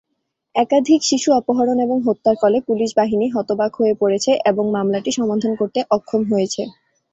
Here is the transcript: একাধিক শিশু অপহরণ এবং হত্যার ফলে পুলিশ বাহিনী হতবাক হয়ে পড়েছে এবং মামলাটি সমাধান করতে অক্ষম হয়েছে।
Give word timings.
একাধিক 0.55 0.99
শিশু 1.03 1.29
অপহরণ 1.39 1.77
এবং 1.79 1.97
হত্যার 2.07 2.35
ফলে 2.41 2.57
পুলিশ 2.67 2.89
বাহিনী 2.95 3.25
হতবাক 3.35 3.71
হয়ে 3.79 3.93
পড়েছে 4.01 4.31
এবং 4.49 4.65
মামলাটি 4.75 5.11
সমাধান 5.19 5.51
করতে 5.55 5.79
অক্ষম 5.95 6.21
হয়েছে। 6.31 6.61